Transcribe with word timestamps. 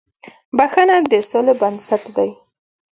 •بښنه 0.57 0.95
د 1.11 1.13
سولې 1.29 1.53
بنسټ 1.61 2.03
دی. 2.15 2.29